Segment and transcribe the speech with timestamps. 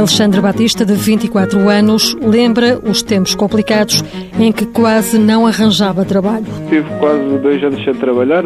[0.00, 4.02] Alexandre Batista, de 24 anos, lembra os tempos complicados
[4.38, 6.46] em que quase não arranjava trabalho.
[6.68, 8.42] Tive quase dois anos sem trabalhar,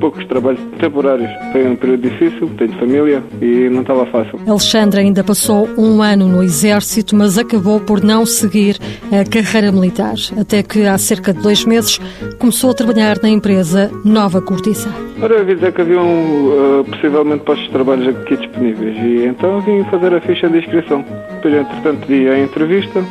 [0.00, 1.30] poucos trabalhos temporários.
[1.52, 4.40] Foi um período difícil, tenho família e não estava fácil.
[4.46, 8.78] Alexandre ainda passou um ano no Exército, mas acabou por não seguir
[9.12, 11.98] a carreira militar, até que há cerca de dois meses
[12.38, 14.88] começou a trabalhar na empresa Nova Cortiça.
[15.22, 20.12] Ora, dizer que haviam uh, possivelmente postos de trabalho aqui disponíveis e então vim fazer
[20.12, 21.04] a ficha de inscrição.
[21.36, 23.02] Depois, entretanto, vi a entrevista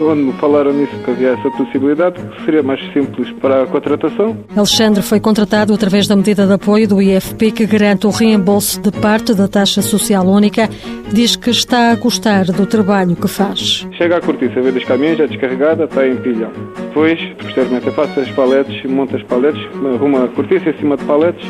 [0.00, 4.36] onde me falaram nisso que havia essa possibilidade, que seria mais simples para a contratação.
[4.56, 8.90] Alexandre foi contratado através da medida de apoio do IFP que garante o reembolso de
[8.92, 10.68] parte da taxa social única.
[11.12, 13.86] Diz que está a gostar do trabalho que faz.
[13.96, 16.50] Chega à cortiça, vê dos caminhões, é descarregada, está em pilhão.
[16.88, 19.62] Depois, posteriormente, faço as paletes, monto as paletes,
[19.94, 21.46] arrumo a cortiça em cima de paletes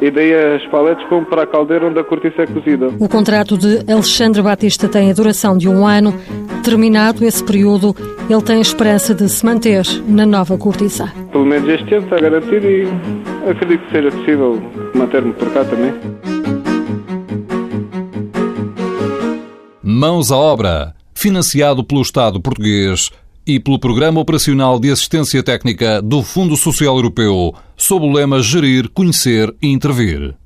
[0.00, 2.88] e daí as paletes vão para a caldeira onde a cortiça é cozida.
[2.98, 6.14] O contrato de Alexandre Batista tem a duração de um ano.
[6.62, 7.96] Terminado esse período,
[8.28, 11.12] ele tem a esperança de se manter na nova cortiça.
[11.32, 12.86] Pelo menos este ano está garantido e
[13.48, 14.62] acredito que seja possível
[14.94, 15.92] manter-me por cá também.
[19.82, 23.10] Mãos à obra, financiado pelo Estado português
[23.46, 28.88] e pelo Programa Operacional de Assistência Técnica do Fundo Social Europeu, sob o lema Gerir,
[28.90, 30.34] Conhecer e Intervir.